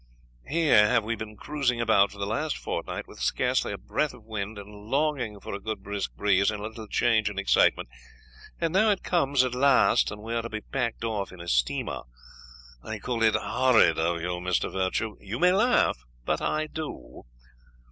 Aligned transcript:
Here 0.49 0.87
have 0.87 1.03
we 1.03 1.15
been 1.15 1.37
cruising 1.37 1.79
about 1.79 2.11
for 2.11 2.17
the 2.17 2.25
last 2.25 2.57
fortnight, 2.57 3.07
with 3.07 3.19
scarcely 3.19 3.71
a 3.71 3.77
breath 3.77 4.15
of 4.15 4.25
wind, 4.25 4.57
and 4.57 4.89
longing 4.89 5.39
for 5.39 5.53
a 5.53 5.59
good 5.59 5.83
brisk 5.83 6.15
breeze 6.15 6.49
and 6.49 6.59
a 6.59 6.67
little 6.69 6.87
change 6.87 7.29
and 7.29 7.37
excitement, 7.37 7.87
and 8.59 8.73
now 8.73 8.89
it 8.89 9.03
comes 9.03 9.43
at 9.43 9.53
last, 9.53 10.11
we 10.17 10.33
are 10.33 10.41
to 10.41 10.49
be 10.49 10.61
packed 10.61 11.03
off 11.03 11.31
in 11.31 11.39
a 11.39 11.47
steamer. 11.47 12.01
I 12.81 12.97
call 12.97 13.21
it 13.21 13.35
horrid 13.35 13.99
of 13.99 14.19
you, 14.21 14.39
Mr. 14.39 14.71
Virtue. 14.71 15.17
You 15.19 15.37
may 15.37 15.51
laugh, 15.51 16.03
but 16.25 16.41
I 16.41 16.65
do." 16.65 17.25